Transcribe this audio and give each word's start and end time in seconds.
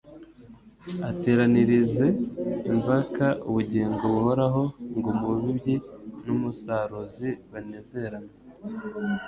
ateranirize 1.09 2.07
imvaka 2.71 3.25
ubugingo 3.47 4.03
buhoraho 4.13 4.63
ngo 4.97 5.07
umubibyi 5.15 5.75
n'umusaruzi 6.25 7.29
banezeranwe 7.51 8.33